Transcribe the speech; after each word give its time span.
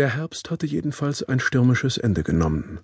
Der 0.00 0.16
Herbst 0.16 0.50
hatte 0.50 0.64
jedenfalls 0.64 1.22
ein 1.22 1.40
stürmisches 1.40 1.98
Ende 1.98 2.22
genommen. 2.22 2.80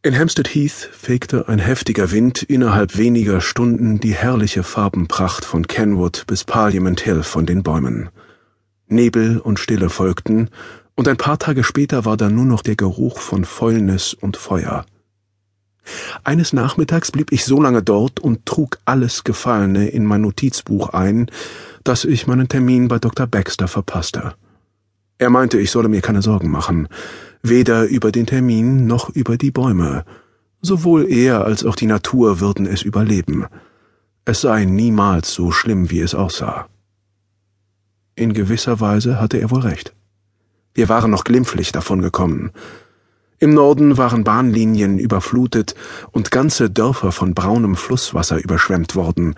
In 0.00 0.18
Hampstead 0.18 0.54
Heath 0.54 0.88
fegte 0.90 1.48
ein 1.48 1.58
heftiger 1.58 2.12
Wind 2.12 2.42
innerhalb 2.42 2.96
weniger 2.96 3.42
Stunden 3.42 4.00
die 4.00 4.14
herrliche 4.14 4.62
Farbenpracht 4.62 5.44
von 5.44 5.66
Kenwood 5.66 6.24
bis 6.26 6.44
Parliament 6.44 7.02
Hill 7.02 7.24
von 7.24 7.44
den 7.44 7.62
Bäumen. 7.62 8.08
Nebel 8.86 9.38
und 9.38 9.58
Stille 9.58 9.90
folgten, 9.90 10.48
und 10.94 11.08
ein 11.08 11.18
paar 11.18 11.38
Tage 11.38 11.62
später 11.62 12.06
war 12.06 12.16
da 12.16 12.30
nur 12.30 12.46
noch 12.46 12.62
der 12.62 12.76
Geruch 12.76 13.18
von 13.18 13.44
Fäulnis 13.44 14.14
und 14.14 14.38
Feuer. 14.38 14.86
Eines 16.22 16.54
Nachmittags 16.54 17.12
blieb 17.12 17.32
ich 17.32 17.44
so 17.44 17.60
lange 17.60 17.82
dort 17.82 18.18
und 18.18 18.46
trug 18.46 18.78
alles 18.86 19.24
Gefallene 19.24 19.88
in 19.88 20.06
mein 20.06 20.22
Notizbuch 20.22 20.88
ein, 20.88 21.30
dass 21.82 22.06
ich 22.06 22.26
meinen 22.26 22.48
Termin 22.48 22.88
bei 22.88 22.98
Dr. 22.98 23.26
Baxter 23.26 23.68
verpasste. 23.68 24.34
Er 25.24 25.30
meinte, 25.30 25.58
ich 25.58 25.70
solle 25.70 25.88
mir 25.88 26.02
keine 26.02 26.20
Sorgen 26.20 26.50
machen, 26.50 26.86
weder 27.42 27.86
über 27.86 28.12
den 28.12 28.26
Termin 28.26 28.86
noch 28.86 29.08
über 29.08 29.38
die 29.38 29.50
Bäume. 29.50 30.04
Sowohl 30.60 31.10
er 31.10 31.46
als 31.46 31.64
auch 31.64 31.76
die 31.76 31.86
Natur 31.86 32.40
würden 32.40 32.66
es 32.66 32.82
überleben. 32.82 33.46
Es 34.26 34.42
sei 34.42 34.66
niemals 34.66 35.32
so 35.32 35.50
schlimm, 35.50 35.90
wie 35.90 36.00
es 36.00 36.14
aussah. 36.14 36.66
In 38.14 38.34
gewisser 38.34 38.80
Weise 38.80 39.18
hatte 39.18 39.38
er 39.38 39.50
wohl 39.50 39.60
recht. 39.60 39.94
Wir 40.74 40.90
waren 40.90 41.10
noch 41.10 41.24
glimpflich 41.24 41.72
davongekommen. 41.72 42.50
Im 43.38 43.54
Norden 43.54 43.96
waren 43.96 44.24
Bahnlinien 44.24 44.98
überflutet 44.98 45.74
und 46.12 46.32
ganze 46.32 46.68
Dörfer 46.68 47.12
von 47.12 47.32
braunem 47.32 47.76
Flusswasser 47.76 48.36
überschwemmt 48.44 48.94
worden. 48.94 49.36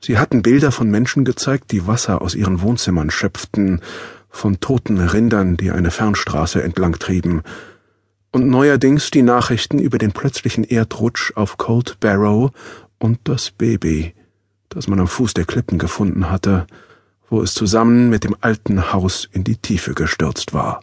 Sie 0.00 0.16
hatten 0.16 0.42
Bilder 0.42 0.70
von 0.70 0.88
Menschen 0.92 1.24
gezeigt, 1.24 1.72
die 1.72 1.88
Wasser 1.88 2.22
aus 2.22 2.36
ihren 2.36 2.60
Wohnzimmern 2.60 3.10
schöpften 3.10 3.80
von 4.32 4.58
toten 4.58 4.98
Rindern, 4.98 5.56
die 5.56 5.70
eine 5.70 5.92
Fernstraße 5.92 6.62
entlang 6.62 6.98
trieben, 6.98 7.42
und 8.32 8.48
neuerdings 8.48 9.10
die 9.10 9.22
Nachrichten 9.22 9.78
über 9.78 9.98
den 9.98 10.12
plötzlichen 10.12 10.64
Erdrutsch 10.64 11.32
auf 11.36 11.58
Cold 11.58 12.00
Barrow 12.00 12.50
und 12.98 13.20
das 13.24 13.50
Baby, 13.50 14.14
das 14.70 14.88
man 14.88 14.98
am 14.98 15.06
Fuß 15.06 15.34
der 15.34 15.44
Klippen 15.44 15.78
gefunden 15.78 16.30
hatte, 16.30 16.66
wo 17.28 17.42
es 17.42 17.52
zusammen 17.52 18.08
mit 18.08 18.24
dem 18.24 18.34
alten 18.40 18.92
Haus 18.92 19.28
in 19.30 19.44
die 19.44 19.56
Tiefe 19.56 19.92
gestürzt 19.94 20.54
war. 20.54 20.82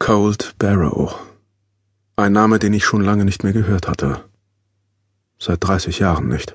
Cold 0.00 0.56
Barrow. 0.58 1.14
Ein 2.16 2.32
Name, 2.32 2.58
den 2.58 2.74
ich 2.74 2.84
schon 2.84 3.02
lange 3.02 3.24
nicht 3.24 3.44
mehr 3.44 3.52
gehört 3.52 3.86
hatte. 3.88 4.24
Seit 5.38 5.62
dreißig 5.64 6.00
Jahren 6.00 6.28
nicht. 6.28 6.54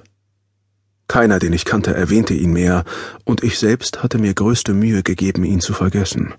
Keiner, 1.08 1.39
den 1.39 1.53
ich 1.53 1.66
kannte, 1.66 1.94
erwähnte 1.94 2.33
ihn 2.33 2.52
mehr, 2.52 2.83
und 3.23 3.44
ich 3.44 3.59
selbst 3.59 4.03
hatte 4.03 4.17
mir 4.17 4.33
größte 4.33 4.73
Mühe 4.73 5.03
gegeben, 5.03 5.44
ihn 5.44 5.61
zu 5.61 5.73
vergessen. 5.73 6.33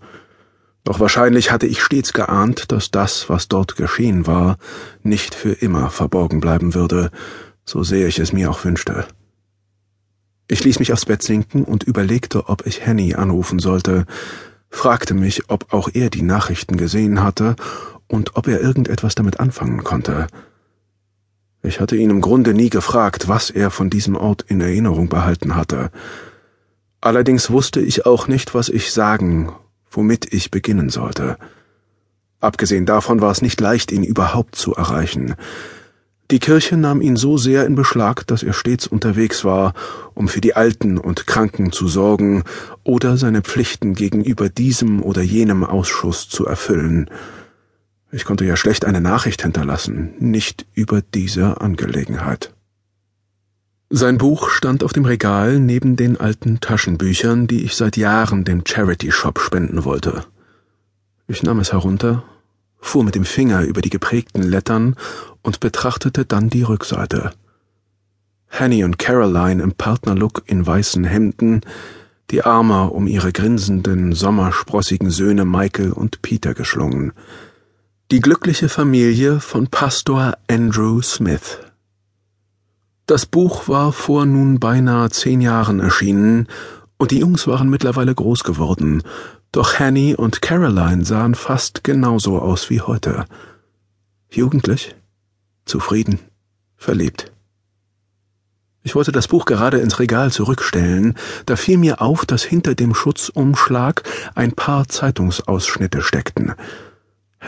Doch 0.85 1.01
wahrscheinlich 1.01 1.51
hatte 1.51 1.67
ich 1.67 1.83
stets 1.83 2.13
geahnt, 2.13 2.71
dass 2.73 2.91
das, 2.91 3.29
was 3.29 3.49
dort 3.49 3.77
geschehen 3.77 4.27
war, 4.27 4.57
nicht 5.03 5.35
für 5.35 5.53
immer 5.53 5.91
verborgen 5.91 6.41
bleiben 6.41 6.75
würde, 6.75 7.11
so 7.65 7.83
sehr 7.83 8.09
ich 8.09 8.19
es 8.19 8.33
mir 8.33 8.51
auch 8.51 8.65
wünschte. 8.65 9.07
Ich 10.49 10.65
ließ 10.65 10.79
mich 10.79 10.93
aufs 10.93 11.05
Bett 11.05 11.23
sinken 11.23 11.65
und 11.65 11.83
überlegte, 11.83 12.49
ob 12.49 12.67
ich 12.67 12.87
Henny 12.87 13.15
anrufen 13.15 13.59
sollte, 13.59 14.07
fragte 14.71 15.13
mich, 15.13 15.51
ob 15.51 15.73
auch 15.73 15.91
er 15.93 16.09
die 16.09 16.23
Nachrichten 16.23 16.79
gesehen 16.79 17.23
hatte 17.23 17.57
und 18.07 18.37
ob 18.37 18.49
er 18.49 18.61
irgendetwas 18.61 19.15
damit 19.15 19.41
anfangen 19.41 19.85
konnte. 19.85 20.27
Ich 21.63 21.81
hatte 21.81 21.97
ihn 21.97 22.11
im 22.11 22.21
Grunde 22.21 22.55
nie 22.55 22.71
gefragt, 22.71 23.29
was 23.29 23.51
er 23.51 23.71
von 23.71 23.91
diesem 23.91 24.17
Ort 24.17 24.45
in 24.49 24.61
Erinnerung 24.61 25.09
behalten 25.09 25.57
hatte. 25.57 25.91
Allerdings 27.01 27.51
wusste 27.51 27.81
ich 27.81 28.07
auch 28.07 28.29
nicht, 28.29 28.55
was 28.55 28.69
ich 28.69 28.93
sagen, 28.93 29.53
womit 29.91 30.33
ich 30.33 30.51
beginnen 30.51 30.89
sollte. 30.89 31.37
Abgesehen 32.41 32.87
davon 32.87 33.21
war 33.21 33.33
es 33.33 33.43
nicht 33.43 33.61
leicht, 33.61 33.91
ihn 33.91 34.05
überhaupt 34.05 34.55
zu 34.55 34.75
erreichen. 34.75 35.35
Die 36.31 36.39
Kirche 36.39 36.77
nahm 36.77 37.01
ihn 37.01 37.17
so 37.17 37.39
sehr 37.39 37.65
in 37.67 37.75
Beschlag, 37.75 38.27
dass 38.27 38.43
er 38.43 38.53
stets 38.53 38.87
unterwegs 38.87 39.45
war, 39.45 39.73
um 40.15 40.29
für 40.29 40.43
die 40.43 40.55
Alten 40.55 40.99
und 40.99 41.27
Kranken 41.27 41.73
zu 41.73 41.89
sorgen 41.89 42.45
oder 42.85 43.17
seine 43.17 43.41
Pflichten 43.41 43.95
gegenüber 43.95 44.51
diesem 44.51 45.03
oder 45.03 45.23
jenem 45.23 45.65
Ausschuss 45.65 46.29
zu 46.29 46.45
erfüllen. 46.45 47.09
Ich 48.11 48.25
konnte 48.25 48.47
ja 48.47 48.57
schlecht 48.57 48.87
eine 48.87 49.03
Nachricht 49.03 49.43
hinterlassen, 49.43 50.15
nicht 50.19 50.67
über 50.73 51.03
diese 51.03 51.61
Angelegenheit. 51.61 52.55
Sein 53.91 54.19
Buch 54.19 54.49
stand 54.51 54.83
auf 54.83 54.93
dem 54.93 55.05
Regal 55.05 55.59
neben 55.61 55.97
den 55.97 56.19
alten 56.19 56.61
Taschenbüchern, 56.61 57.47
die 57.47 57.65
ich 57.65 57.75
seit 57.75 57.97
Jahren 57.97 58.45
dem 58.45 58.63
Charity 58.67 59.13
Shop 59.13 59.39
spenden 59.39 59.85
wollte. 59.85 60.25
Ich 61.27 61.43
nahm 61.43 61.59
es 61.61 61.73
herunter, 61.73 62.25
fuhr 62.81 63.05
mit 63.05 63.15
dem 63.15 63.25
Finger 63.25 63.63
über 63.63 63.83
die 63.83 63.91
geprägten 63.91 64.43
Lettern 64.43 64.97
und 65.43 65.61
betrachtete 65.61 66.25
dann 66.25 66.49
die 66.49 66.63
Rückseite. 66.63 67.33
Hanny 68.49 68.85
und 68.85 68.99
Caroline 68.99 69.63
im 69.63 69.73
Partnerlook 69.73 70.43
in 70.47 70.67
weißen 70.67 71.05
Hemden, 71.05 71.61
die 72.31 72.43
Arme 72.43 72.91
um 72.91 73.07
ihre 73.07 73.33
grinsenden, 73.33 74.15
sommersprossigen 74.15 75.11
Söhne 75.11 75.45
Michael 75.45 75.93
und 75.93 76.23
Peter 76.23 76.55
geschlungen– 76.55 77.13
die 78.11 78.21
glückliche 78.21 78.71
Familie 78.71 79.39
von 79.39 79.67
Pastor 79.67 80.33
Andrew 80.49 81.03
Smith. 81.03 81.59
Das 83.05 83.27
Buch 83.27 83.69
war 83.69 83.93
vor 83.93 84.25
nun 84.25 84.59
beinahe 84.59 85.11
zehn 85.11 85.43
Jahren 85.43 85.79
erschienen, 85.81 86.49
und 86.97 87.11
die 87.11 87.19
Jungs 87.19 87.47
waren 87.47 87.69
mittlerweile 87.69 88.15
groß 88.15 88.45
geworden, 88.45 89.03
doch 89.53 89.79
Hanny 89.79 90.15
und 90.15 90.41
Caroline 90.41 91.05
sahen 91.05 91.35
fast 91.35 91.85
genauso 91.85 92.39
aus 92.39 92.71
wie 92.71 92.81
heute. 92.81 93.27
Jugendlich, 94.31 94.97
zufrieden, 95.67 96.19
verliebt. 96.77 97.31
Ich 98.83 98.95
wollte 98.95 99.13
das 99.13 99.29
Buch 99.29 99.45
gerade 99.45 99.81
ins 99.81 99.99
Regal 99.99 100.33
zurückstellen, 100.33 101.15
da 101.45 101.57
fiel 101.57 101.77
mir 101.77 102.01
auf, 102.01 102.25
dass 102.25 102.43
hinter 102.43 102.75
dem 102.75 102.95
Schutzumschlag 102.95 104.03
ein 104.35 104.53
paar 104.53 104.89
Zeitungsausschnitte 104.89 106.01
steckten. 106.01 106.55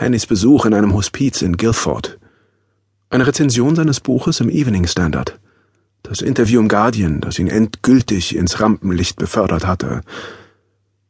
Hannys 0.01 0.25
Besuch 0.25 0.65
in 0.65 0.73
einem 0.73 0.95
Hospiz 0.95 1.43
in 1.43 1.57
Guilford, 1.57 2.17
eine 3.11 3.27
Rezension 3.27 3.75
seines 3.75 3.99
Buches 3.99 4.39
im 4.39 4.49
Evening 4.49 4.87
Standard, 4.87 5.39
das 6.01 6.21
Interview 6.21 6.59
im 6.59 6.67
Guardian, 6.67 7.21
das 7.21 7.37
ihn 7.37 7.47
endgültig 7.47 8.35
ins 8.35 8.59
Rampenlicht 8.59 9.17
befördert 9.17 9.67
hatte. 9.67 10.01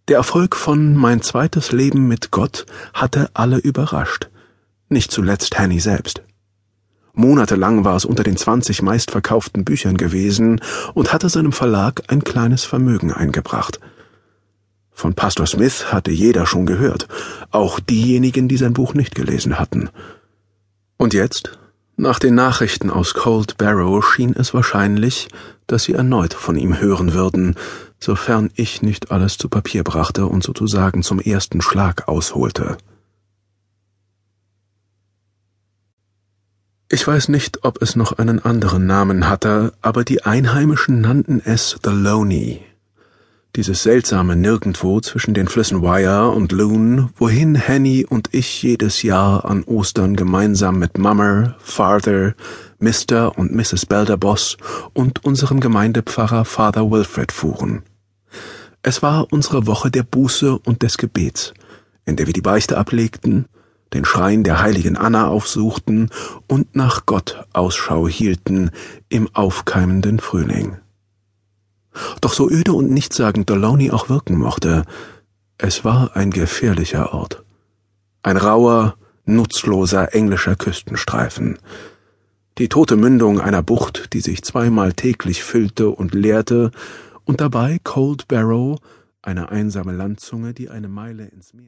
Der 0.09 0.18
Erfolg 0.18 0.57
von 0.57 0.94
Mein 0.97 1.22
zweites 1.22 1.72
Leben 1.72 2.09
mit 2.09 2.31
Gott 2.31 2.66
hatte 2.94 3.30
alle 3.34 3.59
überrascht, 3.59 4.30
nicht 4.90 5.09
zuletzt 5.09 5.57
Hanny 5.57 5.80
selbst. 5.80 6.24
Monatelang 7.13 7.85
war 7.85 7.96
es 7.96 8.03
unter 8.03 8.24
den 8.24 8.35
zwanzig 8.35 8.81
meistverkauften 8.81 9.63
Büchern 9.63 9.96
gewesen 9.96 10.59
und 10.94 11.13
hatte 11.13 11.30
seinem 11.30 11.53
Verlag 11.53 12.03
ein 12.09 12.25
kleines 12.25 12.66
Vermögen 12.66 13.13
eingebracht– 13.13 13.80
von 15.01 15.16
Pastor 15.16 15.47
Smith 15.47 15.91
hatte 15.91 16.12
jeder 16.12 16.45
schon 16.45 16.67
gehört, 16.67 17.07
auch 17.50 17.79
diejenigen, 17.79 18.47
die 18.47 18.57
sein 18.57 18.73
Buch 18.73 18.94
nicht 18.94 19.16
gelesen 19.16 19.57
hatten. 19.57 19.89
Und 20.97 21.16
jetzt, 21.16 21.57
nach 21.97 22.19
den 22.19 22.35
Nachrichten 22.35 22.91
aus 22.91 23.16
Cold 23.16 23.57
Barrow, 23.57 24.06
schien 24.06 24.35
es 24.38 24.53
wahrscheinlich, 24.53 25.28
dass 25.66 25.85
sie 25.85 25.94
erneut 25.94 26.35
von 26.35 26.56
ihm 26.56 26.79
hören 26.79 27.13
würden, 27.13 27.56
sofern 28.00 28.51
ich 28.56 28.84
nicht 28.84 29.12
alles 29.12 29.39
zu 29.39 29.50
Papier 29.50 29.84
brachte 29.84 30.28
und 30.28 30.44
sozusagen 30.44 31.01
zum 31.01 31.19
ersten 31.19 31.62
Schlag 31.62 32.07
ausholte. 32.07 32.78
Ich 36.89 37.07
weiß 37.07 37.29
nicht, 37.29 37.63
ob 37.63 37.81
es 37.81 37.95
noch 37.95 38.19
einen 38.19 38.44
anderen 38.44 38.85
Namen 38.85 39.28
hatte, 39.28 39.73
aber 39.81 40.03
die 40.03 40.23
Einheimischen 40.23 41.01
nannten 41.01 41.41
es 41.44 41.79
The 41.83 41.89
Loney, 41.89 42.62
dieses 43.56 43.84
seltsame 43.84 44.35
Nirgendwo 44.35 45.01
zwischen 45.01 45.34
den 45.34 45.47
Flüssen 45.47 45.81
Wyre 45.81 46.29
und 46.29 46.51
Loon, 46.51 47.09
wohin 47.16 47.56
Henny 47.56 48.06
und 48.07 48.30
ich 48.33 48.63
jedes 48.63 49.03
Jahr 49.03 49.45
an 49.45 49.63
Ostern 49.63 50.15
gemeinsam 50.15 50.80
mit 50.80 50.98
Mummer, 50.98 51.56
Father, 51.59 52.33
Mr. 52.80 53.38
und 53.38 53.53
Mrs. 53.53 53.86
Belderboss 53.86 54.57
und 54.94 55.25
unserem 55.25 55.59
Gemeindepfarrer 55.59 56.45
Father 56.45 56.89
Wilfred 56.89 57.31
fuhren. 57.31 57.83
Es 58.83 59.03
war 59.03 59.27
unsere 59.31 59.68
Woche 59.68 59.92
der 59.92 60.04
Buße 60.04 60.57
und 60.59 60.81
des 60.81 60.97
Gebets, 60.97 61.54
in 62.06 62.15
der 62.15 62.27
wir 62.27 62.33
die 62.33 62.42
Beichte 62.42 62.77
ablegten, 62.77 63.45
den 63.94 64.06
Schrein 64.06 64.44
der 64.44 64.62
heiligen 64.62 64.95
Anna 64.95 65.27
aufsuchten 65.27 66.09
und 66.47 66.75
nach 66.75 67.06
Gott 67.06 67.45
Ausschau 67.51 68.07
hielten 68.07 68.71
im 69.09 69.27
aufkeimenden 69.36 70.19
Frühling. 70.19 70.77
Doch 72.22 72.34
so 72.34 72.50
öde 72.50 72.74
und 72.74 72.92
nichtssagend 72.92 73.50
Doloney 73.50 73.92
auch 73.92 74.10
wirken 74.10 74.38
mochte, 74.38 74.86
es 75.58 75.84
war 75.84 76.16
ein 76.16 76.32
gefährlicher 76.32 77.14
Ort. 77.14 77.44
Ein 78.24 78.38
rauer, 78.38 78.96
nutzloser 79.26 80.14
englischer 80.16 80.56
Küstenstreifen. 80.56 81.60
Die 82.58 82.70
tote 82.70 82.96
Mündung 82.96 83.40
einer 83.40 83.64
Bucht, 83.64 84.14
die 84.14 84.22
sich 84.22 84.44
zweimal 84.44 84.94
täglich 84.94 85.44
füllte 85.44 85.90
und 85.90 86.14
leerte, 86.14 86.72
und 87.26 87.42
dabei 87.42 87.80
Cold 87.84 88.28
Barrow, 88.28 88.80
eine 89.22 89.50
einsame 89.50 89.94
Landzunge, 89.94 90.54
die 90.54 90.70
eine 90.70 90.90
Meile 90.90 91.26
ins 91.26 91.54
Meer 91.54 91.60